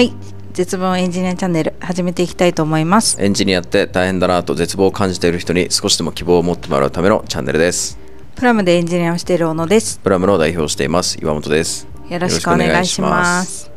[0.00, 0.14] はい。
[0.54, 3.22] 絶望エンジニアチャンネル始めていきたいと思います。
[3.22, 7.98] エンジニアって大変だなと絶望を感じている人に少しでも希望を持ってもらうためのチャンネルです。
[8.34, 9.98] プラムでエンジニアをしている小野です。
[9.98, 11.18] プラムの代表をしています。
[11.20, 11.86] 岩本です。
[12.08, 13.70] よろしくお願いします。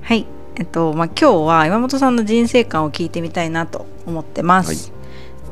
[0.00, 0.26] はい。
[0.56, 5.01] えっとまあ今日は岩本さんの人生観を聞いてみたいなと思ってます、はい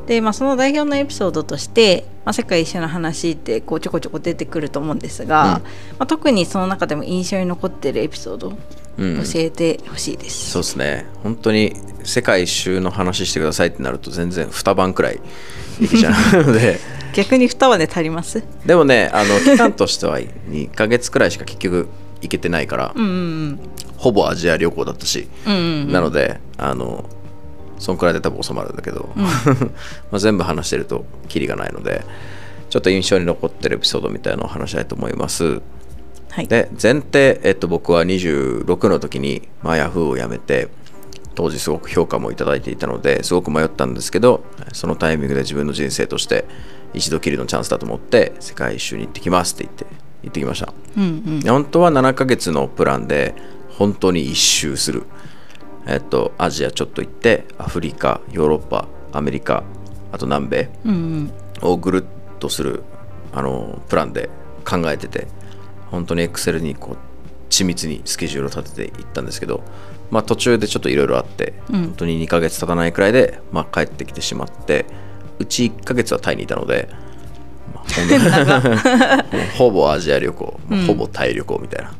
[0.07, 5.49] で、まあ、その代表のエピソードとして、まあ、世界一周の話ってこうちょこちょこ出てくると思うんですが、うん。
[5.49, 5.61] ま
[5.99, 8.53] あ、特にその中でも印象に残ってるエピソード
[8.97, 9.23] うん。
[9.23, 11.05] 教えてほしいです、そうですね。
[11.23, 11.73] 本当に
[12.03, 15.19] 世界一周の話してくださいってなると全然2晩くらい
[15.79, 16.79] いけちゃうの で。
[17.13, 18.41] 逆に2話で足ります？
[18.65, 21.89] でもねあの期間としては2ヶ月くらいしか結局
[22.21, 23.59] 行けてないから、うんうん。
[23.97, 25.91] ほぼアジア旅行だったし、うんうんうん。
[25.91, 27.05] なのであの
[27.81, 29.25] そんくらいで多分収まるんだけど、 ま
[30.13, 32.05] あ全部話してるとキリがないので
[32.69, 35.61] ちょっと印象に残ってるエピソードみたいなのを話したいと思います。
[36.29, 36.47] はい。
[36.47, 40.69] で前提、えっと、僕は26の時に、まあ、ヤフーを辞めて
[41.35, 46.45] 当時すごく評価もいただいていたのですごく迷ったんですけどそのタイミングで自分の人生として
[46.93, 49.85] 一度きりのチャンスだと思って世界一周に行ってきますって言って
[50.23, 50.73] 行ってきました。
[50.97, 51.39] うんうん。
[51.39, 53.33] で本当は7ヶ月のプランで
[53.69, 55.03] 本当に一周する
[55.87, 59.63] えっとアジアちょっと行ってアフリカヨーロッパアメリカ
[60.11, 60.69] あと南米
[61.61, 62.83] をぐるっとする
[63.33, 64.29] あのプランで
[64.65, 65.27] 考えてて
[65.89, 66.97] 本当に Excel にこう
[67.51, 69.61] 緻密にスケジュールを立てていったんですけど、
[70.09, 71.81] まあ、途中でちょっといろいろあって、うん。
[71.81, 74.85] 本当に2ヶ月経たないくらいで、まあ、帰ってきてしまって
[75.37, 76.87] うち1ヶ月はタイにいたので、
[77.73, 79.25] まあ
[79.57, 80.85] ほぼアジア旅行、うん。
[80.87, 81.91] ほぼタイ旅行みたいな、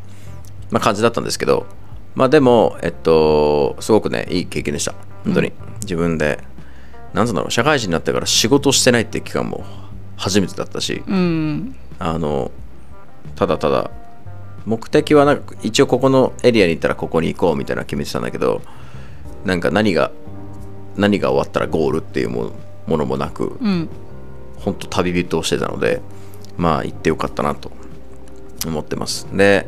[0.72, 1.66] まあ、感じだったんですけど
[2.16, 4.94] まあでもえっとすごくねいい経験でした。
[5.24, 6.40] 本当に、自分で
[7.14, 9.64] なんつうんだろう社会人になってから仕事してないっていう期間も
[10.18, 11.76] 初めてだったしうん。
[12.00, 12.52] あの
[13.36, 13.92] ただただ
[14.66, 18.62] 目的はなんか一応ここのエリアに行ったらここに行こうみたいなの決めてたんだけど
[19.46, 20.12] なんか何が
[20.96, 22.52] 何が終わったらゴールっていうも
[22.88, 23.90] ものもなくうん。
[24.58, 26.02] 本当旅人をしてたので
[26.58, 27.72] まあ行ってよかったなと
[28.68, 29.28] 思ってます。
[29.36, 29.68] で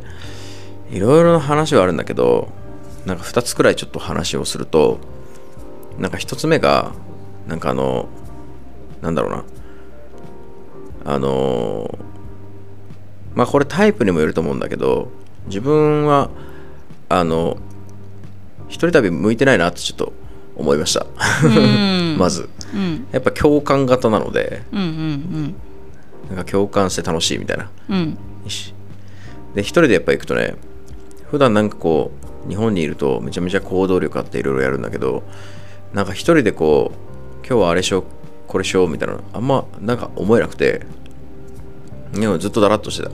[0.91, 2.49] いろいろな話はあるんだけど
[3.05, 4.99] なんか2つくらいちょっと話をすると
[5.97, 6.91] なんか1つ目が
[7.47, 8.07] なんかあの
[9.01, 9.43] なんだろうな。
[11.05, 11.99] あの
[13.35, 15.09] まあこれタイプにもよると思うんだけど
[15.47, 16.29] 自分は
[17.09, 17.57] あの
[18.69, 20.13] 一人旅向いてないなってちょっと
[20.55, 21.05] 思いました。
[21.45, 22.15] うん。
[22.19, 22.47] まず。
[22.73, 23.07] うん。
[23.11, 25.55] やっぱ共感型なのでうんうん
[26.29, 27.69] なんか共感して楽しいみたいな。
[27.89, 28.17] うん。
[29.55, 30.55] で一人でやっぱ行くとね
[31.33, 32.11] 普段なんかこ
[32.45, 35.23] う日本にいるとめちゃめちゃ行動力あっていろいろやるんだけど
[35.91, 38.03] なんか一人でこう今日はあれしよう
[38.47, 40.85] これしようみたいなのあんまなんか思えなくて
[42.11, 43.09] でもずっとだらっとしてた、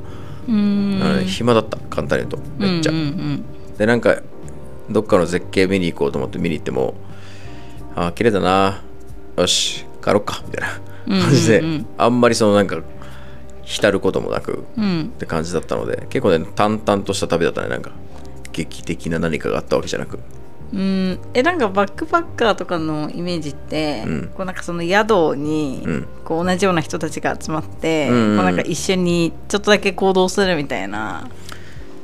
[0.50, 1.24] うん。
[1.28, 2.50] 暇だった簡単に言うと。
[2.58, 3.46] めっちゃ、うんうん
[3.78, 4.22] でなんか
[4.90, 6.96] どっかの絶景見に行こうと思って見に行っても
[7.96, 8.82] あー綺麗だな。
[9.38, 10.44] よし帰ろっか。
[10.46, 10.70] みたい
[11.08, 11.72] な感じで、うんうん。
[11.72, 12.82] うんあんまりそのなんか
[13.64, 17.92] 浸ることもなくうんうんって感じだったので結構ね淡々とした旅だったねなんか
[18.52, 20.20] 劇的な何かがあったわけじゃなく？
[20.74, 21.20] うん。
[21.34, 24.28] えなんかバックパッカーとかのイメージって、うん。
[24.36, 26.08] こうなんかその宿に、うん。
[26.24, 31.28] こう同じような人たちが集まって、うんうんこうなんか一緒にちょっとだけ行動するみたいな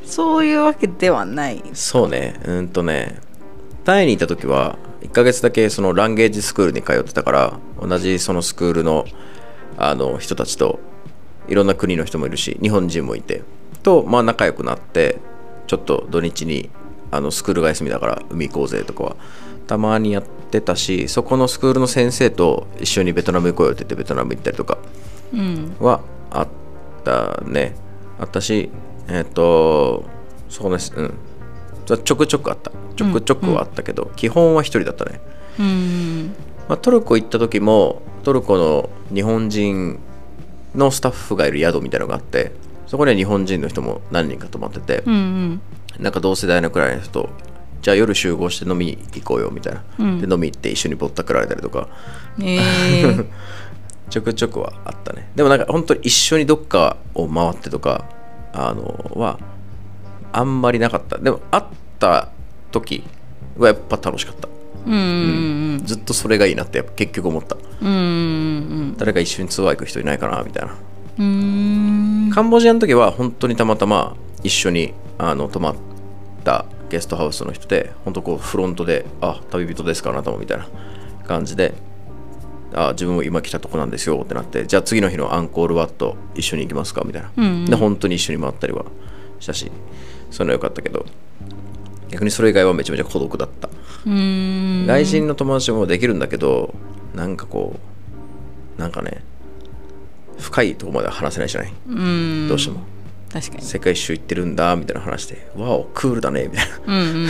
[0.04, 1.62] そういうわけではない。
[1.74, 2.40] そうね。
[2.46, 3.20] うんとね
[3.84, 9.06] タイにいた時は1ヶ月だけそのランゲージスクールに通ってたから同じそのスクールの
[9.78, 10.80] あの人たちと
[11.48, 13.44] いろんな国の人もいるし日本人もいて
[13.84, 15.20] とまあ仲良くなって
[15.68, 16.70] ちょっと土日に
[17.12, 19.16] あのスクールが休みだから海行こうぜとかは
[19.68, 24.78] たまにやってたしそこのスクールの先生と一緒にベトナム行こうよって言ってベトナム行ったりとか
[25.34, 26.48] うんはあっ
[27.04, 27.76] たね。
[28.20, 28.70] あったし
[29.08, 30.06] えっ、と
[30.50, 31.14] そうですうん。
[31.86, 32.72] ちょくちょくあった。
[32.96, 35.20] ちょくちょくはあったけど、基本は一人だったね、
[35.60, 36.36] うん。
[36.68, 40.00] まあ、トルコ行った時もトルコの日本人
[40.74, 42.54] のスタッフがいる宿みたいなのがあって
[42.88, 45.62] そこには日本人の人も何人か泊まってて、うんうん。
[46.00, 47.30] なんか同世代のくらいの人と
[47.82, 50.20] じゃあ夜集合して飲みに行こうよみたいな、うん。
[50.20, 51.88] で飲み行って一緒にぼったくられたりとか。
[52.40, 53.26] えー、
[54.10, 55.30] ちょくちょくはあったね。
[55.36, 58.06] でもなんか本当に一緒にどっかを回ってとか
[58.54, 59.40] あのは
[60.32, 61.18] あんまりなかった。
[61.18, 61.64] でも会っ
[62.00, 62.30] た
[62.72, 63.04] 時
[63.58, 64.48] はやっぱ楽しかった。
[64.88, 64.96] うんう
[65.78, 67.56] んずっとそれがいいなって結局思った。
[67.82, 70.76] うんうん誰か一緒にツアー行く人いないかなみたいな。
[71.20, 75.76] うんカンボジアの時は本当にたまたま一緒にあの泊まっ
[76.44, 80.68] たゲストハウスの人で本当こうフロントで「あ旅人ですかあなたも」みたいな
[81.28, 81.74] 感じで
[82.74, 87.66] あ自分も今来たとこなんですよってなってじゃあ次の日のアンコールワット一緒に行きますかみたいな、うんうん。
[87.66, 88.86] で本当に一緒に回ったりは
[89.40, 89.72] したし
[90.32, 91.06] そういうのは良かったけど
[92.10, 93.68] 逆にそれ以外はめちゃめちゃ孤独だった、
[94.06, 94.86] うーん。
[94.86, 96.74] 外人の友達もできるんだけど
[97.16, 97.80] なんかこ
[98.78, 99.24] うなんかね
[100.40, 102.48] 深いところまでは話せないじゃない、うん。
[102.48, 102.82] どうしても。
[103.32, 103.64] 確かに。
[103.64, 106.80] 世界一周行ってるんだみたいな話で「わおクールだね」みたいな。
[106.86, 107.30] うんうん、うん、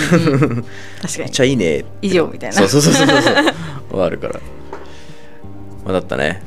[1.02, 1.86] 確かめっにちゃいいね。
[2.02, 2.56] 以上みたいな。
[2.56, 3.31] そうそうそうそうそ
[3.94, 3.98] う。
[3.98, 4.40] はあるから
[5.84, 6.44] まあだったね。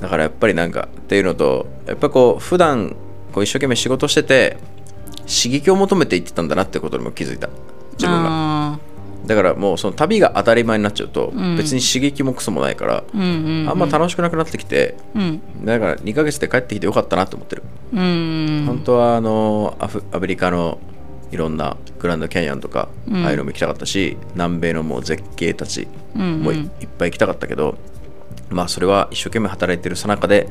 [0.00, 2.96] だからやっぱりなんかっていうのとやっぱこう普段
[3.32, 4.58] こう一生懸命仕事してて
[5.20, 7.48] 刺激を求めていってたんだなってことにも気づいた。
[7.92, 8.28] 自分が。
[8.28, 8.61] あ
[9.26, 11.56] だからもうその旅が当たり前になっちゃうとん。
[11.56, 15.64] 別に刺激もクソもないから、あんま楽しくなくなってきてうん。
[15.64, 20.78] だから2ヶ月で帰ってきてよかったなと思ってる、うん本当はあのアフアメリカの
[21.30, 23.24] いろんなグランドキャニオンとか、うん。
[23.24, 25.86] ああいうのも行きたかったし南米のもう絶景たち
[26.16, 27.76] うんもういいっぱい行きたかったけど、
[28.50, 30.48] まあそれは一生懸命働いてるさなかで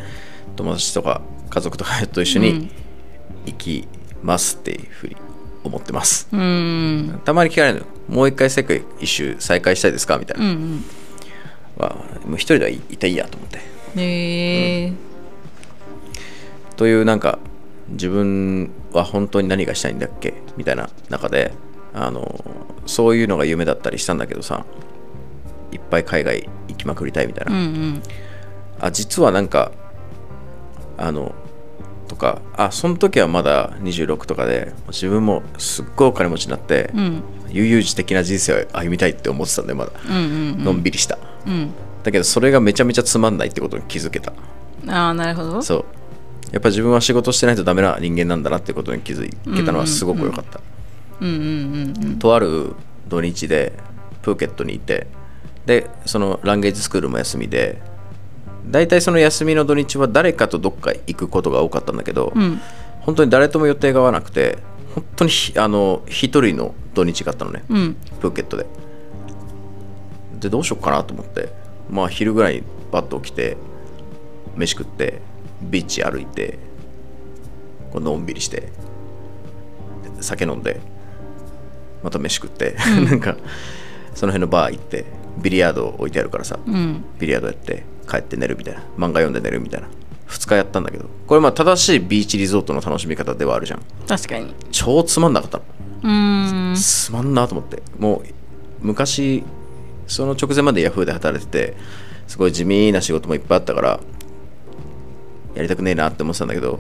[0.56, 2.72] 友達とか家族とかと一緒にうん。
[3.48, 3.88] 行き
[4.22, 5.16] ますっていうふうに
[5.64, 7.22] 思ってます、うん。
[7.24, 7.86] たまに聞かれるのよ。
[8.10, 10.18] もう一回世界一周再開したいですか？
[10.18, 10.84] みたいな、うんうん。
[11.78, 13.60] はもう一人ではいいたいいやと思って。
[13.98, 14.94] へえ。
[16.76, 17.40] というなんか
[17.90, 20.34] 自分は本当に何がしたいんだっけ？
[20.58, 21.54] みたいな中で
[21.94, 22.44] あの
[22.86, 24.66] そういうのが夢だったりしたんだけどさ
[25.72, 28.04] いっぱい海外行きまくりたいみたいな、うんうん。
[28.80, 29.72] あ実はなんか
[30.98, 31.36] あの
[32.12, 37.24] とかあその時はまだ26とかで自分もすっごいお金持ちになって、うん。
[37.52, 41.18] 悠々自適な人生を歩みたいって思ってたんでまだ、うんうんのんびりした。
[41.48, 41.72] うん。
[42.04, 44.34] だけどそれがめちゃめちゃつまんないってことに気づけた。
[44.88, 45.62] ああなるほど。
[45.62, 45.86] そう。
[46.52, 50.60] やっぱ自分は仕事してないとダメな人間なんだなってことに気づけたのはすごく良かった、
[51.22, 52.20] うんうんうんうん。
[52.20, 52.76] とある
[53.08, 53.72] 土日で
[54.22, 55.08] プーケットにいて
[55.66, 57.82] でそのランゲージスクールも休みで
[58.70, 62.60] 大体その休みの土日は誰かとどっか行くことが多かったんだけど、うん。
[63.02, 64.60] 本当に誰とも予定が合わなくて
[64.94, 67.94] 本当にひあの一人の土日があったのね、うん。
[68.20, 68.66] プーケットで。
[70.40, 71.50] でどうしよっかなと思って
[71.90, 73.58] まあ昼ぐらいにバッと起きて
[74.56, 75.22] 飯食って
[75.62, 76.58] ビーチ歩いて
[77.92, 78.72] こうのんびりして
[80.20, 80.82] 酒飲んで
[82.04, 82.76] また飯食って、
[83.06, 83.38] なんか
[84.16, 85.06] その辺のバー行って
[85.38, 87.04] ビリヤード置いてあるからさ、うん。
[87.20, 88.82] ビリヤードやって帰って寝るみたいな。
[88.98, 89.88] 漫画読んで寝るみたいな。
[90.28, 91.06] 2日やったんだけど。
[91.28, 93.82] これまあ正しいビーチリゾートの楽しみ方ではあるじゃん。
[94.08, 94.54] 確かに。
[94.72, 95.58] 超つまんなかった。
[95.60, 95.64] の
[96.04, 96.76] うーん。
[96.76, 97.82] つまんなと思って。
[97.98, 98.24] もう
[98.82, 99.44] 昔
[100.08, 101.78] その直前までヤフーで働いてて
[102.28, 104.00] すごい地味な仕事もいっぱいあったから
[105.56, 106.80] やりたくねえなって思ってたんだけど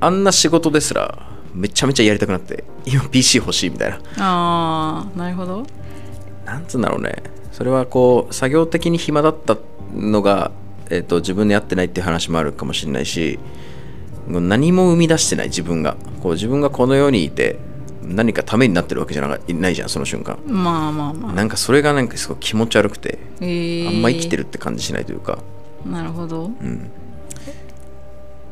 [0.00, 3.96] あんな仕事ですらめちゃめちゃやりたくなって今 PC 欲しいみたいな。
[4.18, 5.66] ああなるほど。
[6.44, 7.22] なんつうんだろうね。
[7.52, 9.56] それはこう作業的に暇だった
[9.94, 10.50] のが、
[10.90, 13.38] えー、と自分に合ってないっていう話もあるかもしれないし
[14.28, 15.96] 何も生み出してない自分が。
[16.22, 17.58] こう自分がこの世にいて
[18.02, 20.38] 何かためになってるわけじゃないないじゃんその瞬間。
[20.46, 21.32] まあまあまあ。
[21.32, 23.46] なんかそれがなんかすごい気持ち悪くてえ。
[23.46, 25.38] ー、あんま生きてるって感じしないというか、
[25.86, 26.46] なるほど。
[26.46, 26.90] うん、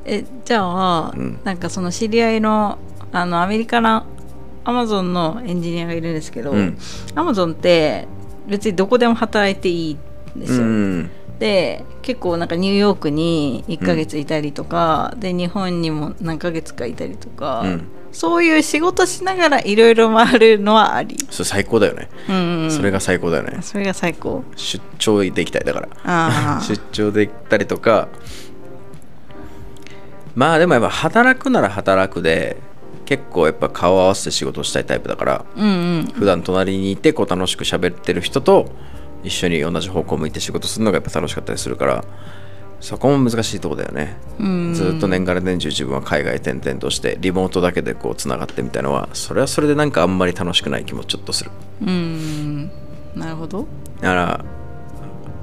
[0.05, 1.41] えじゃあ、ん。
[1.45, 2.79] なんかその知り合いの
[3.13, 4.05] あのアメリカの
[4.65, 6.79] アマゾンのエンジニアがいるんですけど、うん。
[7.15, 8.07] アマゾンって
[8.47, 9.99] 別にどこでも働いていい
[10.37, 17.89] んですうよ、んで結構なんかニューヨークに1ヶ月いたりとか、で日本にも何ヶ月かいたりとか、うん。
[18.13, 23.59] そういう仕事しながらいろいろ回るのはあり、それ最高だよね、うんうん、それが最高だよね。
[23.61, 24.43] それが最高。
[24.57, 25.89] 出張で行きたいだから。
[26.05, 28.09] あ 出張で行ったりとか。
[30.35, 32.59] まあでもやっぱ働くなら働くで
[33.07, 35.35] 結構やっぱ顔合わせて仕事をしたいタイプだから。
[35.35, 35.69] あうんう
[36.01, 36.07] ん。
[36.15, 38.71] 普段隣にいてこう楽しく喋ってる人と
[39.23, 42.05] 一緒に同じ方向向いて仕事するのがやっぱ楽しかったりするから
[42.81, 44.75] そこも難しいとこだよね、うん。
[44.75, 51.51] ずっと年がら年中自分は海外転々としてリモートだけでこうつながってみたいのはそれはそれでなんかあんまり楽しくない気もちょっとする。
[51.83, 52.71] うん。
[53.15, 53.67] なるほど。
[54.01, 54.45] だから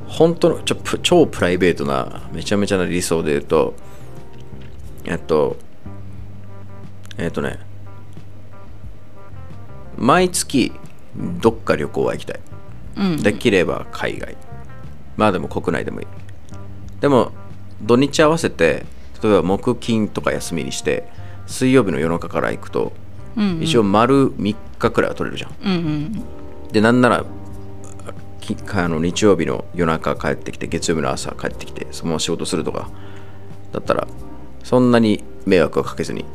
[0.08, 3.74] 本当のちょプ超プライベートなめちゃめちゃな理想で言うと
[5.06, 5.58] えっと
[7.18, 7.58] えっとね
[9.98, 10.72] 毎月
[11.42, 12.40] どっか旅行は行きたい
[12.98, 13.24] うん。
[13.24, 14.38] できれば海外。
[15.18, 16.08] まあでも国内でもいい。
[17.02, 17.32] でも
[17.82, 18.86] 土日合わせて
[19.22, 21.08] 例えば木金とか休みにして
[21.48, 22.94] 水曜日の夜中から行くと
[23.36, 25.52] うん一応丸3日くらいは取れるじゃん。
[25.64, 26.24] うんうん。
[26.72, 27.26] でなんなら
[28.44, 32.90] きあの日曜日の夜中帰ってきて月曜日の朝帰ってきてそのまま仕事するとか
[33.72, 34.08] だったら
[34.64, 36.26] そんなに迷惑はかけずに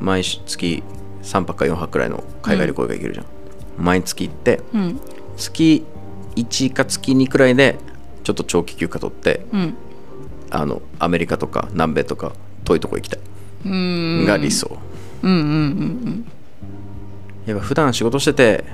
[0.00, 0.82] 毎月
[1.22, 3.26] 3泊か4泊くらいの海外旅行が行けるじゃん、
[3.76, 5.00] 毎月行ってうん
[5.40, 5.84] 月
[6.36, 7.78] 1か月2くらいで
[8.22, 9.74] ちょっと長期休暇取ってうん。
[10.52, 12.32] あのアメリカとか南米とか
[12.64, 13.20] 遠いとこ行きたい。
[13.66, 14.24] うん。
[14.26, 14.78] が理想、
[15.22, 16.26] うんうんうん
[17.46, 18.64] やっぱ普段仕事してて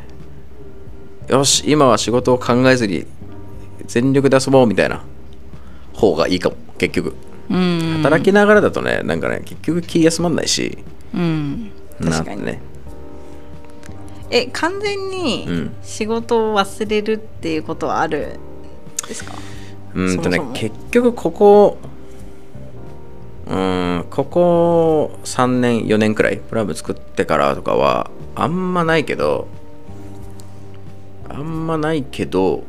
[1.29, 3.07] よし今は仕事を考えずに
[3.87, 5.03] 全力で遊ぼうみたいな
[5.95, 7.15] 方がいいかも結局。
[7.49, 10.79] うんうん働きながらだとねなんかね結局気休まんないし。
[11.15, 11.71] うん。
[12.03, 12.61] 確かにね
[14.31, 15.77] え完全うにん。
[15.83, 18.39] 仕事を忘れるっていうことはある
[19.05, 19.35] んですか、
[19.95, 21.79] うんとね結局ここ
[23.47, 29.47] うんここ3年4年くらいプラム作ってからとかはあんまないけど
[31.29, 32.65] あんまないけど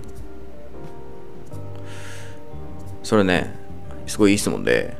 [3.03, 3.55] それね
[4.05, 4.95] すごいいい質問で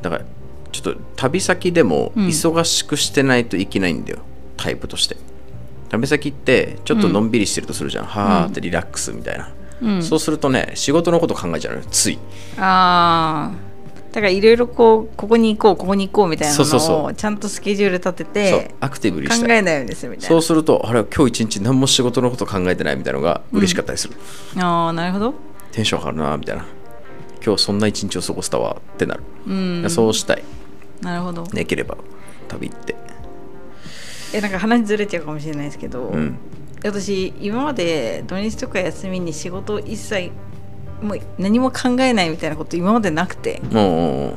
[0.00, 0.24] だから
[0.72, 2.26] ちょっと旅先でもうん。
[2.28, 4.20] 忙しくしてないといけないんだよ、
[4.56, 5.16] タイプとして
[5.92, 11.86] 旅先ってちょっとのんびりしてるとするじゃん、はーってリラックスみたいな、うん、そうするとね仕事のこと考えちゃうのよ。
[11.90, 12.18] つい。
[12.58, 13.72] ああ
[14.12, 20.28] だからいろいろこうここに行こうここに行こうみたいなそうそうそのをちゃんとスケジュール立ててアクティブに考えないようにするみたいな。
[20.28, 24.14] そうするとあれ今日一日何も仕事のこと考えてないみたいなのが嬉しかったりする、
[24.58, 25.34] ああなるほど。
[25.72, 26.66] テンション上がるなみたいな。
[27.44, 29.90] 今日そんな一日を過ごせたわってなる、うん。
[29.90, 30.44] そうしたい。
[31.00, 31.44] なるほど。
[31.44, 31.96] できれば
[32.48, 32.94] 旅行って
[34.32, 36.36] えなんか話ずれちゃうかもしれないですけど、うん。
[36.84, 40.30] 私今まで土日とか休みに仕事を一切
[41.00, 43.60] もう何も考えないみたいなこと今までなくて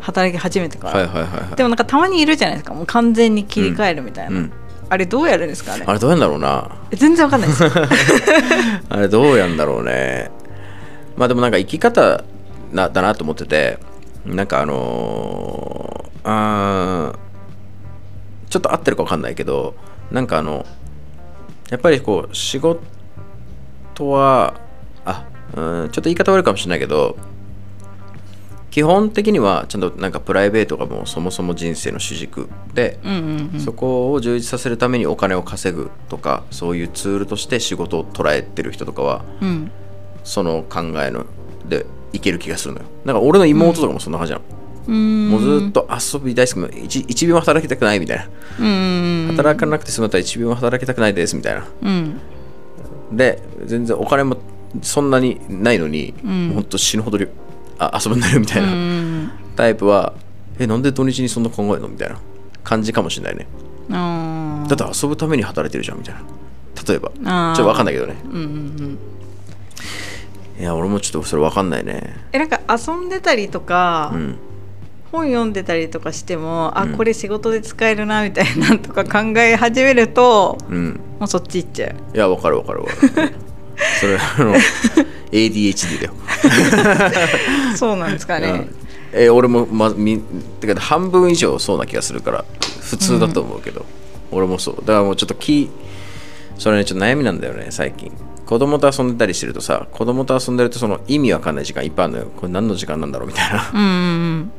[0.02, 1.56] 働き始めてから、はいはいはいはい。
[1.56, 4.52] でもなんかたまにいるじゃないですかもう完全に切り替えるみたいな、うん
[4.88, 6.70] あれどうやるんですかねあれどうやんだろうな。
[6.92, 7.64] え全然わかんないです。
[8.88, 10.30] あれどうやんだろうね。
[11.18, 12.24] まあでもなんか生き方
[12.72, 13.80] なだなと思ってて
[14.28, 17.25] なんかあのーあー
[18.56, 19.76] ちょっと合ってるか分かんないけど
[20.12, 20.66] なんかあの
[21.70, 22.80] やっぱりこう仕事
[24.10, 24.54] は
[25.04, 27.18] あうんちょっと言い方悪いかもしれないけど
[28.72, 33.00] 基本的にはちゃんとなんかプライベートがもうそもそも人生の主軸で、
[33.64, 39.72] そこを充実させるためにお金を稼ぐとかそういうツールとして仕事を捉えてる人とかはうん。
[40.26, 41.26] その考えの
[41.70, 42.86] でいける気がするのよ。
[43.06, 46.60] なんか俺の妹とかもそんな感じなの、うーんもうずっと遊び大好き。
[46.60, 48.24] もう一一秒も働きたくないみたいな。
[49.34, 51.66] 働かなくて済むったら一秒も働きたくないですみたいな。
[51.82, 52.20] うん。
[53.12, 54.38] で全然お金も
[54.82, 57.28] そんなにないのに、うほんと死ぬほどり
[57.80, 59.32] あ遊んでるみたいなん。
[59.56, 60.14] タイプは
[60.60, 62.20] えなんで土日にそんな考えるのみたいな
[62.64, 63.48] 感じかもしれないね。
[63.90, 66.22] だって遊ぶために働いてるじゃんみたいな。
[66.88, 67.10] 例えば。
[67.10, 68.16] ちょっと分かんないけどね。
[68.26, 68.42] うんうんう
[68.84, 69.00] ん。
[70.60, 72.16] いや俺もちょっとそれ分かんないね。
[72.32, 74.38] えなんか遊んでたりとか、うん
[75.16, 76.98] 本読んでたりとかしてもあうん。
[76.98, 81.00] これ仕事で使えるなみたいなとか考え始めるとうん。
[81.20, 81.96] もうそっち行っちゃう。
[82.16, 83.34] いや分かる分かる分かる。
[84.00, 84.56] それあの
[85.32, 86.14] ADHD だよ、
[87.76, 88.48] そうなんですかね。
[88.48, 88.76] うん。
[89.12, 90.22] え俺も、ま、み
[90.62, 92.46] てか半分以上そうな気がするから
[92.82, 93.86] 普通だと思うけど、
[94.32, 94.76] 俺もそう。
[94.78, 95.70] だからもうちょっと気
[96.58, 98.12] それねちょっと悩みなんだよね最近。
[98.46, 102.28] 子供と遊んでたりしてるとさ子供と遊んでるとその意味わかんない時間いっぱいあるのよ。
[102.36, 103.72] これ何の時間なんだろうみたいな。
[103.74, 104.52] うんうん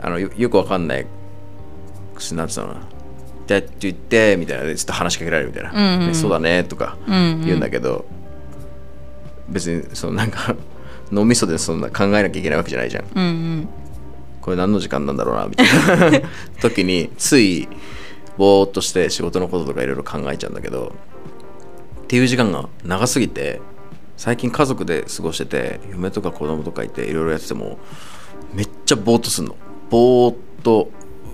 [0.00, 1.06] あのよよくわかんない
[2.32, 2.68] なんつうの。
[2.68, 2.80] かな
[3.46, 4.64] 「だって言って」みたいな。
[4.64, 6.06] でちょっと話しかけられるみたいな「うんうん。
[6.08, 7.44] ねそうだね」とかうんうん。
[7.44, 8.04] 言うんだけど、
[9.48, 10.54] 別にそのなんか
[11.10, 13.04] 脳みそでそんな考えなきゃいけないわけじゃないじゃん。
[13.14, 13.68] うんうん。
[14.40, 16.28] これ何の時間なんだろうなみたいな。
[16.60, 17.68] 時につい
[18.38, 20.94] ぼーっとして仕事のこととかいろいろ考えちゃうんだけど
[22.02, 23.60] っていう時間が長すぎて
[24.16, 27.78] 最近家族で過ごしてて嫁とか子供とかいていろいろやってても
[28.54, 29.56] めっちゃぼーっとすんの
[29.90, 30.90] ぼーっと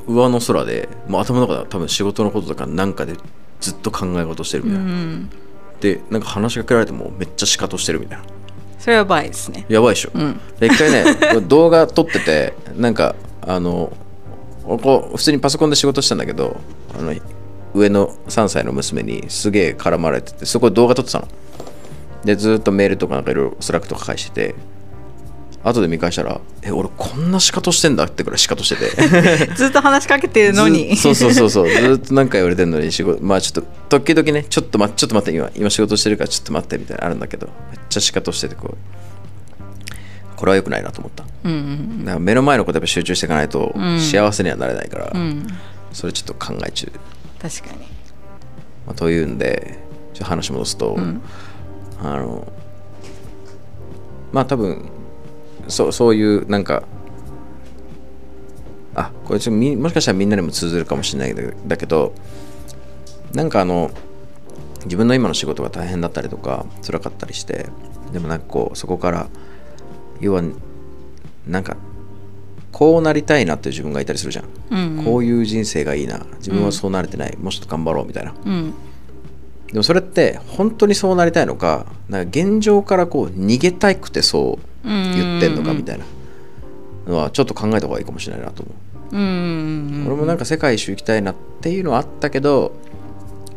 [0.07, 3.15] 上の空でもう頭の中では多分仕事のこととかなんかで
[3.61, 5.31] ずっと考え事してるみうたいな、ん
[5.81, 8.25] でなんか話しかけられてもめっちゃシカトしてるみたいな。
[8.79, 9.65] それはやばいですね。
[9.69, 10.41] やばいでしょ、うん。
[10.61, 11.05] で一回ね
[11.49, 13.93] 動画撮っててなんかあの
[14.67, 16.57] 俺こう普通にパソコンで仕事したんだけど
[16.99, 17.15] あの
[17.73, 21.29] 上の3歳の娘にすげえ絡まれててそこで動画撮ってたの。
[22.25, 24.55] でずっとメールとかなんかいろいろスラックとか返してて
[25.65, 29.55] 後で見返したら「え俺こんなシカトしてんだ」ってくらいシカトしてて。
[29.57, 30.95] ずっと話しかけてるのに。
[30.95, 31.69] ずそうそうそうそう。
[31.69, 38.77] ずっと何か言われてんのに仕事まあちょっと時々ねちょっと待ってちょっと待って今今仕事してるからちょっと待ってみたいなのあるんだけどめっちゃシカトしててこう
[40.37, 41.25] これは良くないなと思った。
[41.45, 44.01] うんうんだから目の前のことやっぱ集中していかないとうん。
[44.01, 45.47] 幸せにはなれないから、うん。
[45.93, 46.91] それちょっと考え中、
[47.41, 47.87] 確かに。
[48.87, 49.79] まあ、というんで
[50.13, 51.23] ちょっと話戻すと、ん。
[52.03, 52.53] あの
[54.33, 54.91] まあ多分
[55.69, 56.83] そうそういうなんか
[58.95, 62.15] あこれちょっとみもしかしたらみんなにも通ずるかもしれないけどだけど
[63.33, 63.91] なんかあの
[64.85, 67.67] 自分の今の仕事が大変だったりとか辛かったりして
[68.13, 69.29] でもなんかこうそこから
[70.21, 70.43] 要は
[71.47, 71.77] なんか
[72.75, 76.27] こうなりたいなって自分がいたりするじゃん、うんこういう人生がいいな。
[76.39, 78.35] 自分はそうなれてない、もうちょっと頑張ろうみたいな。
[78.45, 78.75] うん。
[79.69, 86.05] でもそれって本当にそうなりたいのかなんか現状からこう逃げたくてそう言ってんのかみたいな。
[87.07, 88.73] のはちょっと考えた方がいいかもしれないなと思
[89.13, 89.21] う、うん。
[89.21, 92.73] うん俺もなんか世界一周行きたいなっていうのはあったけど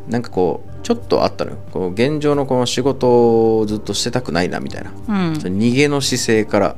[0.10, 1.58] なんかこうちょっとあったのよ。
[1.72, 5.34] この現状のこの仕事をずっとしてたくないなみたいな、うん。
[5.34, 6.76] 逃げの姿勢から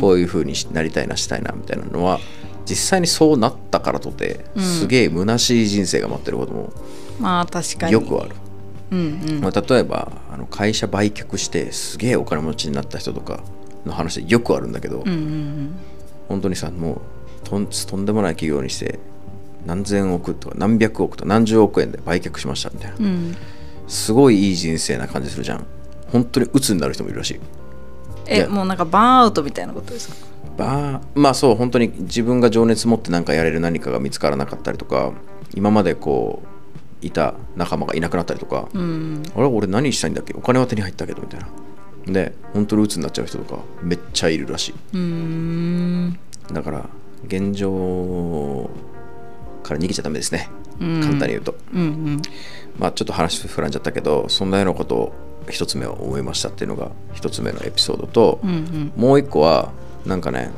[0.00, 2.20] こういう風になりたいなしたいなみたいなのは
[2.64, 6.72] 実際にそうなったからとてすげえ虚しい人生が待ってることも
[7.18, 7.92] まあ確かに。
[7.92, 8.30] よくある、
[8.92, 9.40] うんうん。
[9.40, 13.40] まあ、例えばあの会社売却してすげえお金持ちになった人とか
[13.88, 15.76] の話でよくあるんだけど、うんうん
[16.28, 17.00] 本当にさも
[17.44, 18.98] うとんとんでもない企業にして
[19.64, 23.04] 何千億とか何百億とか何十億円で売却しましたみたいな、うん。
[23.04, 23.36] うん
[23.88, 25.64] すごいいい人生な感じするじゃん。
[26.12, 27.40] 本当に鬱になる人もいるらしい。
[28.26, 30.14] えもうなんかバーンアウトみたいなことですか？
[30.58, 35.12] ばまあそう本当に自分が情熱持って何かやれる何かが見つからなかったりとか
[35.54, 36.42] 今までこ
[37.02, 39.22] ういた仲間がいなくなったりとか、うん。
[39.34, 40.34] あれ俺何したいんだっけ？
[40.34, 41.48] お金は手に入ったけどみたいな
[42.12, 44.74] で本当に鬱になっちゃう人とかめっちゃいるらしい。
[46.52, 46.86] だから
[47.26, 48.70] 現状
[49.62, 50.48] から逃げちゃダメですね、
[50.80, 51.00] うん。
[51.00, 51.54] 簡単に言うと。
[51.74, 52.22] うんうん。
[52.78, 55.12] まあちょっと話膨らんじゃったけどそんなようなことを
[55.50, 58.92] 一つ目は思いましたっていうのが一つ目のエピソードと、うんうん。
[58.96, 59.72] もう一個は
[60.06, 60.50] なんかね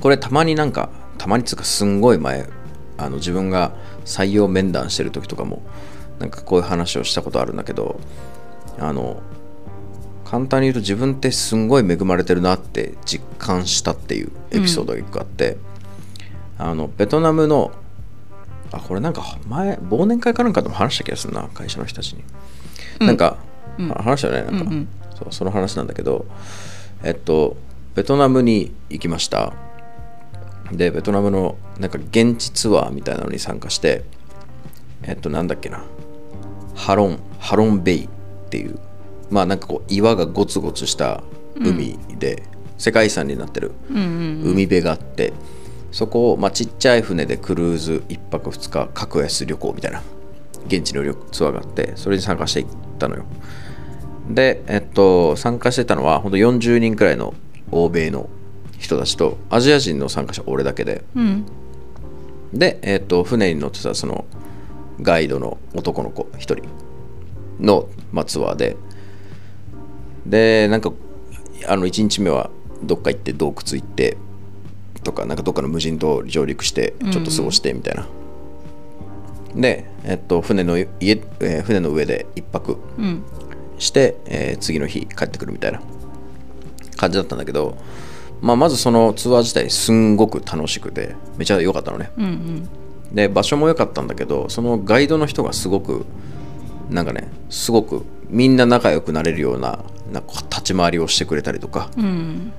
[0.00, 2.46] これたまになんかたまにつうかすんごい前
[2.96, 3.72] あの自分が
[4.04, 5.62] 採用面談してる時とかも
[6.18, 8.00] なんかこういう話をしたことあるんだけど
[8.78, 9.22] あの
[10.30, 15.56] 簡単に言うと自分ってすんごい恵まれてるなって実感したっていうエピソードが一個あって、
[16.58, 17.72] あのベトナムの
[18.70, 22.22] あこれなんか前忘年会かなんかでも話した気がするな会社の人たちに、
[23.00, 23.38] なんか、
[23.78, 24.88] あ話したよねなんか、うんうん。
[25.16, 26.26] そうその話なんだけど
[27.02, 27.56] えっと
[27.94, 29.54] ベトナムに行きました。
[30.70, 34.04] でベトナムのなんか現地ツアーみたいなのに参加して
[35.04, 35.84] えっとなんだっけな。
[36.74, 38.08] ハロンハロンベイっ
[38.50, 38.78] ていう
[39.30, 41.22] まあなんかこう岩がゴツゴツした
[41.56, 42.42] 海で、
[42.78, 45.32] 世界遺産になってる海辺があって
[45.90, 50.02] そこを、まあ、ちっちゃい船でクルーズ1泊2日格安旅行みたいな
[50.66, 52.66] 現地の旅ツアーがあってそれに参加していっ
[52.98, 53.24] たのよ。
[54.30, 57.34] でえっと参加してたのはほんと40人くらいの
[57.72, 58.28] 欧米の
[58.78, 61.04] 人たちとアジア人の参加者俺だけで。
[61.16, 61.46] うん。
[62.52, 64.24] で、えっと船に乗ってたその
[65.00, 66.56] ガイドの男の子1人
[67.60, 68.76] の、まあ、ツアーで
[70.28, 70.92] でなんか
[71.66, 72.50] あの1日目は
[72.82, 74.16] どっか行って洞窟行って
[75.02, 78.06] とかなんかどっかの無人島上陸してちょっと過ごしてみたいな、
[79.54, 83.22] で、えっと、船の家、えー船の上で1泊うん。
[83.78, 85.80] して、えー次の日帰ってくるみたいな。
[86.96, 87.78] 感じだったんだけど、
[88.42, 92.10] まあ、まずそのツアー自体すんごく楽しくてめちゃ良かったのね。
[92.18, 92.68] うんうん。
[93.14, 96.04] で場所も良かったんだけどそのガイドの人がすごく
[96.90, 99.78] なんかねすごくみんな仲良くなれるような
[100.12, 101.90] なんか立ち回りをしてくれたりとか。
[101.96, 102.52] うん。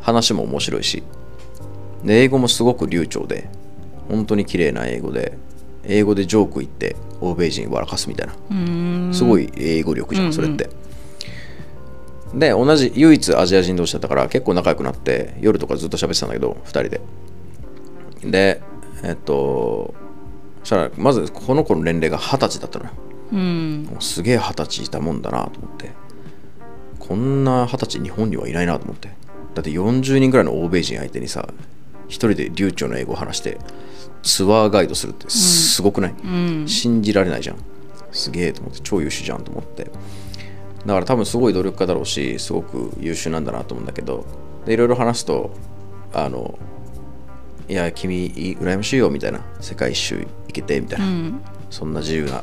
[0.00, 1.02] 話も面白いし。
[2.04, 3.48] で英語もすごく流暢で
[4.08, 5.38] 本当に綺麗な英語で
[5.84, 8.34] 英語でジョーク言って欧米人笑かすみたいな。
[8.50, 9.10] うん。
[9.14, 10.68] すごい英語力じゃんそれって、
[12.34, 17.00] で同じ唯一アジア人同士だったから結構仲良くなって夜とかずっと喋ってたんだけど2人で。
[18.24, 18.62] で
[19.04, 19.94] えっと
[20.60, 22.90] そしたらまずこの子の年齢が二十歳だったのよ。
[23.32, 23.96] うん。
[24.00, 25.90] すげえ二十歳いたもんだなと思って
[27.02, 29.08] こんな二十歳日本にはいないなと思って。
[29.54, 31.46] だって40人ぐらいの欧米人相手にさ
[32.08, 33.58] 一人で流暢な英語を話して
[34.22, 36.68] ツアーガイドするってすごくない、うん。
[36.68, 37.56] 信じられないじゃん。
[38.12, 39.84] すげえと思って超優秀じゃんと思って。
[39.84, 44.24] だから多分すごい努力家だろうしすごく優秀なんだなと思うんだけど
[44.64, 45.50] でいろいろ話すと
[46.12, 46.58] あの
[47.68, 51.42] いや君羨ましいよみたいな世界一周行けてみたいな、うん。
[51.68, 52.42] そんな自由な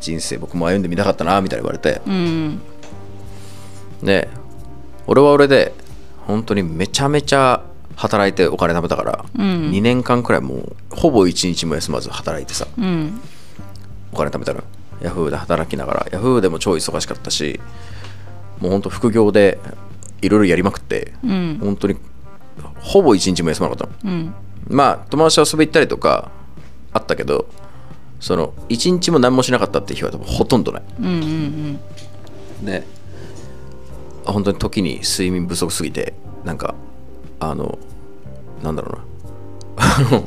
[0.00, 2.00] 人生僕も歩んでみたかったなみたいな言われて。
[2.06, 2.60] うん
[4.02, 4.28] で
[5.06, 5.74] 俺は俺で
[6.26, 7.62] 本当にめちゃめちゃ
[7.96, 9.70] 働いてお金貯めたから、うん。
[9.70, 12.66] 2年間くらいもうほぼ1日も休まず働いてさ。
[12.78, 13.20] うん。
[14.12, 14.62] お金貯めたの
[15.02, 17.60] ヤフーで働きながらヤフーでも超忙しかったし
[18.58, 19.58] もうほんと副業で
[20.20, 21.58] いろいろやりまくってうん。
[21.60, 21.96] 本当に
[22.80, 24.12] ほぼ1日も休まなかったの。
[24.14, 24.34] うん。
[24.68, 26.30] まあ友達と遊び行ったりとか
[26.92, 27.46] あったけど
[28.18, 30.82] その1日も何もしなかったっていう日は多分ほとんどない。
[31.00, 31.10] うんう
[32.62, 32.64] ん。
[32.64, 32.86] で
[34.32, 36.14] 本当に時に睡眠不足すぎて
[36.44, 36.74] なんか
[37.38, 37.78] あの
[38.62, 38.98] なんだろ
[39.76, 40.24] うな あの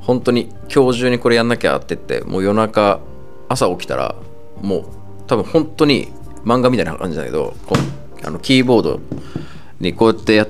[0.00, 3.00] 本当に今日中にこれやんなきゃって言ってもう夜中
[3.48, 4.14] 朝起きたら
[4.62, 4.84] もう
[5.26, 6.08] 多分本当に
[6.44, 7.76] 漫画みたいな感じだけどこ
[8.22, 9.00] うあのキーボード
[9.80, 10.46] にこうやってや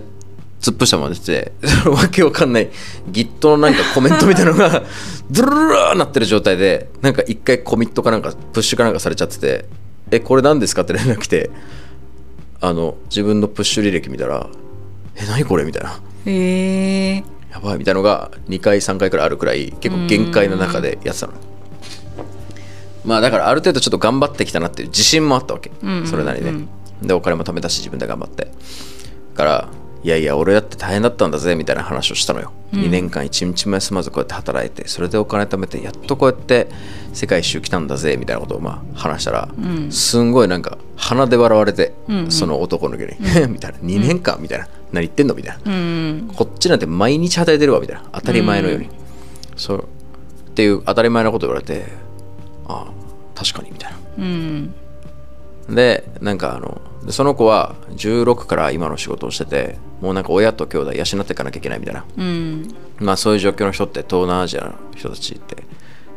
[0.61, 2.71] 突っ伏したまま出てて そのわけわかんない
[3.11, 4.83] Git のなんかコメントみたいなのが
[5.31, 9.65] ドゥルルルーなってる状態でなんか一回コミットかなんかプッシュかなんかされちゃってて
[10.11, 11.51] 「えこれ何ですか?」って連絡来て
[12.61, 14.49] あの自分のプッシュ履歴見たら
[15.17, 16.01] 「え何これ?」みたいな。
[16.27, 21.33] へえやばいみたいなのが2回3回くらいあるくらい結構限界の中でやってたの。
[23.05, 26.53] まあだからある程度ちょっと頑張ってきたなっていう自信もあったわけ、うんそれなりで、
[27.03, 28.45] でお金も貯めたし自分で頑張って。
[28.45, 28.51] だ
[29.35, 29.69] から
[30.09, 36.67] いやいや俺だって大変だったんだぜみたいな話をしたのよ、2年間一日も休まずこうやって働いてそれでお金貯めてやっとこうやって
[37.13, 39.51] 世界一周来たんだぜみたいなことをまあ話したら、
[39.91, 41.93] すんごいなんか鼻で笑われて、
[42.31, 43.17] その男の子に
[43.53, 43.79] 「みたいな。
[43.81, 44.69] 2年間みたいな。
[44.93, 45.35] 何言ってんの？
[45.35, 48.05] みたいな、うんこっちなんて毎日働いてるわみたいな。
[48.13, 48.89] 当たり前のように、
[49.57, 49.85] そう。
[50.49, 51.85] っていう当たり前のこと言われて
[52.67, 54.73] ああ確かにみたいうんな
[55.69, 62.05] でなんかあのでその子は16から今の仕事をしててもうなんか親と兄弟養っていかなきゃいけないみたいな。
[62.17, 62.75] うん。
[62.99, 65.65] まあそういう状況の人って東南アジアの人たちって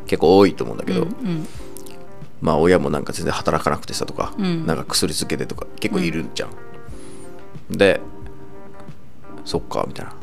[0.07, 1.47] 結構多いと思うんだけど、うん
[2.41, 4.65] まあ親もなんか全然働かなくてさとか、うん。
[4.65, 6.49] なんか薬漬けてとか結構いるじゃん、
[7.69, 8.01] で
[9.45, 10.15] そっかみたいな。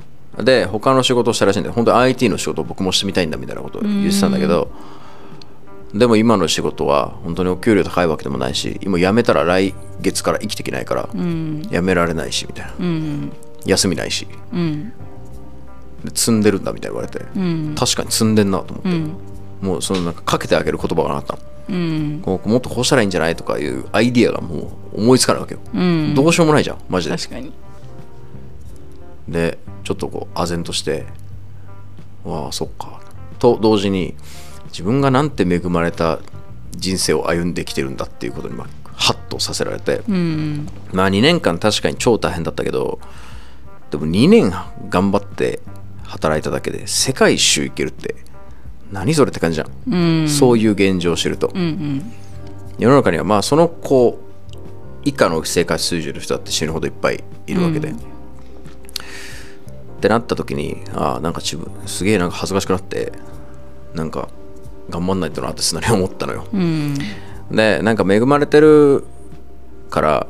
[0.43, 4.71] で他の仕事をしたらしいんで本当に IT の仕事を僕もしてみたいんだみたいなことを言ってたんだけど、
[5.95, 11.63] でも今の仕事は本当にお給料高いわけでもないし今辞めたら来月から生きていけないからうん。
[11.63, 12.75] 辞められないしみたいな。
[12.79, 13.33] うん。
[13.65, 14.27] 休みないし。
[14.53, 14.93] うん。
[16.05, 17.75] で積んでるんだみたいに言われて、うん。
[17.77, 19.17] 確かに積んでんなと思って、うん。
[19.63, 21.73] もうそのなんかかけてあげる言葉がなかった。
[21.73, 22.21] のうん。
[22.23, 26.15] こうもっとこうしたらいいんじゃないとかいうアイディアがもう思いつかないわけよ、うん。
[26.15, 27.17] どうしようもないじゃんマジで。
[27.17, 27.53] 確かに。
[29.29, 31.07] でちょっとこう唖然として
[32.25, 33.01] わあそっか。
[33.39, 34.15] と同時に
[34.69, 36.21] 自分がなんて恵まれた
[36.73, 40.69] 人生を歩んできてるんだっていうことにまあハッとさせられて、うん。
[40.93, 42.99] まあ2年間確かに超大変だったけど
[43.91, 44.53] でも2年
[44.89, 45.61] 頑張って
[46.05, 48.17] 働いただけで世界一周行けるって
[48.91, 50.29] 何それって感じじゃん、うん。
[50.29, 52.13] そういう現状を知ると、うんうん。
[52.79, 54.19] 世の中にはまあその子
[55.05, 57.95] 以下の生活水準の人だって死ぬほどいっぱいいるわけで、っ
[60.01, 63.13] てなった時にああなんか自分すげえなんか恥ずかしくなって
[63.95, 64.29] なんか
[64.89, 66.47] 頑張んないとなってすなり思ったのよ。
[66.53, 66.95] うん。
[67.51, 69.05] でなんか恵まれてる
[69.91, 70.27] から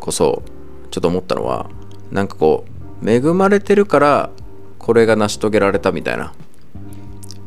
[0.00, 0.42] こそ
[0.90, 1.68] ちょっと思ったのは
[2.10, 2.64] なんかこ
[3.02, 4.30] う恵まれてるから
[4.78, 6.32] これが成し遂げられたみたいな。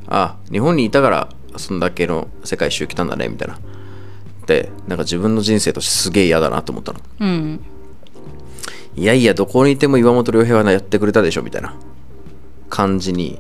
[0.08, 3.60] あ日本にいたからそんだけの世界一周来たんだねみたいな。
[4.46, 7.00] でなんか自分の人生としてすげえ嫌だなと思ったの。
[7.20, 7.60] うん。
[8.96, 11.76] いやいやどこにいても岩本良平はやってくれたでしょみたいな
[12.70, 13.40] 感じに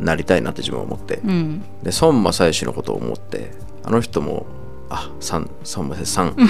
[0.00, 1.60] なりたいなって自分は思って、うん。
[1.82, 3.52] で孫正義のことを思って
[3.82, 4.46] あの人も
[4.90, 6.34] あさん孫正義さん。
[6.36, 6.46] のこ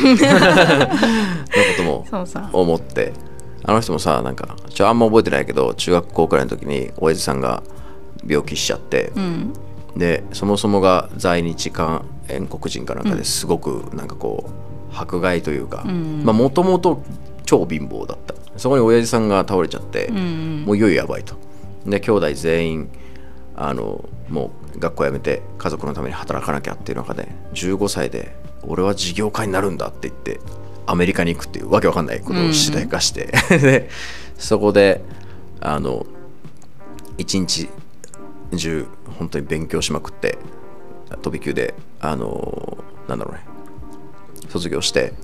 [1.77, 2.07] とも
[2.53, 3.13] 思って。
[3.67, 7.63] あの人もさなんかちょあんま覚えてないけど中学校くらいの時に親父さんが
[8.27, 9.53] 病気しちゃって、うん。
[9.97, 16.25] でそもそもが在日韓国人かなんかですごくなんかこう迫害というかん。
[16.25, 17.03] まあもともと
[17.47, 18.35] 超貧乏だった。
[18.57, 20.65] そこに親父さんが倒れちゃって、うん。
[20.67, 21.35] もういよいよやばいと。
[21.87, 22.89] で兄弟全員
[23.57, 30.41] あのもう学校辞めて家族のために働かなきゃっていう中で15歳で俺は事業家になるんだって言って
[30.87, 33.89] アメリカに行くっていうわけわかんないことを次第化して、 で
[34.37, 35.03] そこで
[35.61, 36.05] あの
[37.17, 37.71] 一日
[38.55, 38.87] 中
[39.19, 40.37] 本当に勉強しまくって
[41.23, 43.41] 飛び級であのなんだろうね
[44.49, 45.15] 卒業して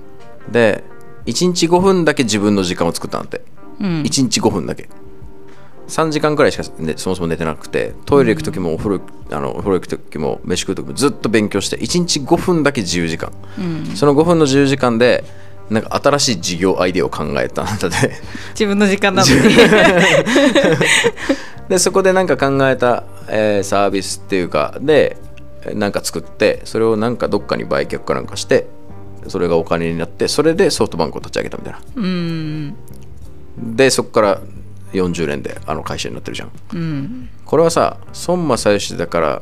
[0.49, 0.83] で
[1.25, 3.43] 1日5分だけ自分の時間を作ったんだって、
[3.79, 4.01] うん。
[4.01, 4.89] 1日5分だけ
[5.87, 13.85] 3時間くらいしか、ね、そもそも寝てなくてトイレ行く時もお風呂あのお風呂行く時も飯食う時もずっと勉強して1日5分だけ自由時間、うん。
[13.95, 15.23] その5分の自由時間で
[15.69, 18.11] なんか新しい事業アイデアを考えたんだって。
[18.51, 19.55] 自分の時間なのに。
[21.69, 25.15] でそこでなんか考えた、えーサービスっていうかで
[25.73, 28.67] なんか作ってそれをなんかどっかに売却かなんかして
[29.27, 31.79] それがお金になってそれでソフトバンクを立ち上げたみたいな。
[31.95, 32.75] うん。
[33.57, 34.41] でそこから
[34.93, 36.51] 40年であの会社になってるじゃん。
[36.73, 37.29] うん。
[37.45, 39.41] これはさ孫正義だから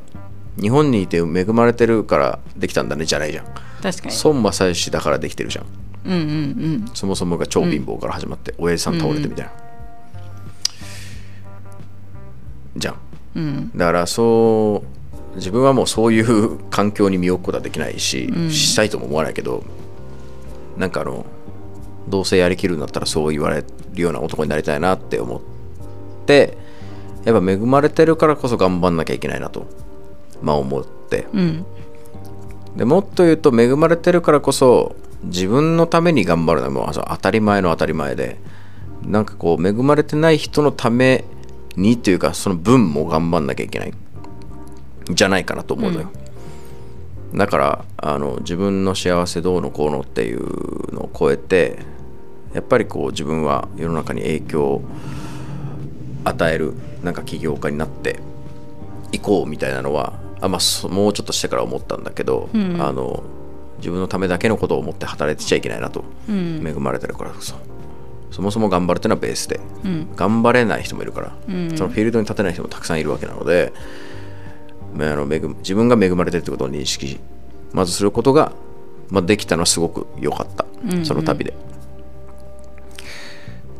[0.59, 3.45] 日本にいて恵まれてるからできたんだねじゃないじゃん。
[3.81, 4.15] 確かに。
[4.23, 5.65] 孫正義だからできてるじゃん。
[6.05, 9.51] うんうんそもそもが超貧乏から始まって、親父さん倒れてみたいな、
[12.77, 12.95] じゃん
[13.35, 13.43] うん。
[13.43, 13.71] うん。
[13.77, 14.83] だからそ
[15.33, 18.51] う自分はもうそういう環境に身を置くことはできないし、うん。
[18.51, 19.63] したいとも思わないけど
[20.77, 21.25] なんかあの
[22.09, 25.41] どうせやりきるんだったらそう言われるような男になりたいなって思っ
[26.25, 26.57] て
[27.25, 29.67] やっぱ恵まれてるからこそ頑張んなきゃいけないなと
[30.41, 31.27] まあ思って。
[31.33, 31.65] うん。
[32.75, 38.37] でもっと言うと恵まれてるからこそ自分のために頑張るのはもう当たり前の当たり前で
[39.05, 41.25] なんかこう恵まれてない人のため
[41.75, 43.93] にというかその分も頑張んなきゃいけない
[45.09, 46.11] じゃないかなと思うのよ、
[47.33, 51.79] だからあの自分の幸せどうのこうのっていうのを超えて
[52.53, 54.81] やっぱりこう自分は世の中に影響を
[56.25, 58.19] 与えるなんか起業家になって
[59.11, 62.81] いこうみたいなのはあ、まあ、そもうちょっとしてから思ったんだけど、うん。
[62.81, 63.23] あの
[63.77, 66.65] 自分のためだけのことを思って働いてちゃいけないなと、うん。
[66.65, 67.55] 恵まれてるからこそ。
[68.31, 70.15] そもそも頑張るっていうのはベースでうん。
[70.15, 71.77] 頑張れない人もいるから、うん。
[71.77, 73.73] そのフィールドに立てない人もたくさんいるわけなので、
[74.93, 77.19] まああの恵む自分が恵まれてるってことを認識
[77.73, 78.51] まずすることが、
[79.09, 81.05] まあ、できたのはすごく良かった、うんうん。
[81.05, 81.53] その旅で。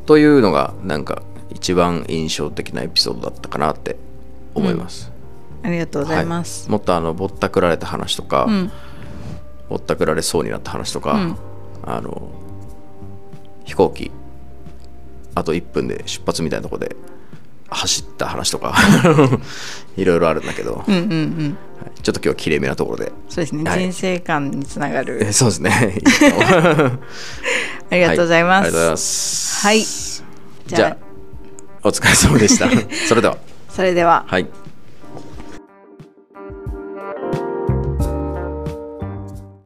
[0.10, 3.96] というのがなんか一番印象的なエピソードだったかなって
[4.56, 5.12] 思います。
[5.62, 6.72] ありがとうございます、はい。
[6.72, 8.72] もっとあのぼったくられた話とか、うん。
[9.70, 11.38] ぼったくられそうになった話とか、うん。
[11.84, 12.28] あの
[13.66, 14.10] 飛行機
[15.36, 16.96] あと1分で出発みたいなとこで
[17.70, 18.74] 走った話とか
[19.96, 21.58] いろいろあるんだけど、うんうんうん。
[21.80, 22.02] はい。
[22.02, 23.12] ちょっと今日はきれいめなところで。
[23.30, 23.80] そうですね、はい。
[23.82, 25.20] 人生観につながる。
[25.24, 26.00] えそうですね
[27.92, 29.68] いいかもありがとうございます、はありがとうございます。
[29.68, 29.84] はい。
[30.68, 30.98] じゃあ
[31.84, 32.70] お疲れ様でした。
[33.08, 33.38] それでは。
[33.70, 34.26] それでは。
[34.28, 34.48] はい